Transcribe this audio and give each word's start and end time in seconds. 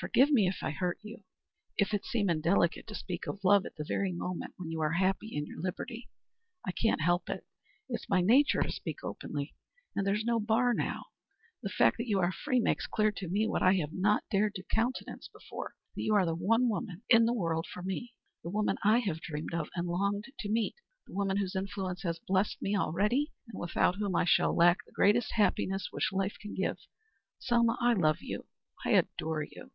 Forgive 0.00 0.30
me 0.30 0.46
if 0.46 0.58
I 0.62 0.70
hurt 0.70 0.98
you, 1.02 1.24
if 1.76 1.92
it 1.92 2.04
seem 2.04 2.30
indelicate 2.30 2.86
to 2.86 2.94
speak 2.94 3.26
of 3.26 3.42
love 3.42 3.66
at 3.66 3.74
the 3.74 3.82
very 3.84 4.12
moment 4.12 4.54
when 4.56 4.70
you 4.70 4.80
are 4.80 4.92
happy 4.92 5.34
in 5.34 5.44
your 5.44 5.60
liberty. 5.60 6.08
I 6.64 6.70
can't 6.70 7.00
help 7.00 7.28
it; 7.28 7.44
it's 7.88 8.08
my 8.08 8.20
nature 8.20 8.62
to 8.62 8.70
speak 8.70 9.02
openly. 9.02 9.56
And 9.96 10.06
there's 10.06 10.22
no 10.24 10.38
bar 10.38 10.72
now. 10.72 11.06
The 11.64 11.68
fact 11.68 11.96
that 11.96 12.06
you 12.06 12.20
are 12.20 12.30
free 12.30 12.60
makes 12.60 12.86
clear 12.86 13.10
to 13.16 13.26
me 13.26 13.48
what 13.48 13.60
I 13.60 13.74
have 13.78 13.92
not 13.92 14.22
dared 14.30 14.54
to 14.54 14.62
countenance 14.62 15.26
before, 15.26 15.74
that 15.96 16.02
you 16.02 16.14
are 16.14 16.24
the 16.24 16.32
one 16.36 16.68
woman 16.68 17.02
in 17.10 17.24
the 17.24 17.34
world 17.34 17.66
for 17.66 17.82
me 17.82 18.14
the 18.44 18.50
woman 18.50 18.78
I 18.84 18.98
have 19.00 19.20
dreamed 19.20 19.52
of 19.52 19.68
and 19.74 19.88
longed 19.88 20.26
to 20.38 20.48
meet 20.48 20.76
the 21.08 21.12
woman 21.14 21.38
whose 21.38 21.56
influence 21.56 22.02
has 22.04 22.20
blessed 22.20 22.62
me 22.62 22.76
already, 22.78 23.32
and 23.48 23.58
without 23.58 23.96
whom 23.96 24.14
I 24.14 24.26
shall 24.26 24.54
lack 24.54 24.84
the 24.86 24.92
greatest 24.92 25.32
happiness 25.32 25.88
which 25.90 26.12
life 26.12 26.36
can 26.40 26.54
give. 26.54 26.78
Selma, 27.40 27.76
I 27.80 27.94
love 27.94 28.18
you 28.22 28.46
I 28.84 28.90
adore 28.90 29.42
you." 29.42 29.72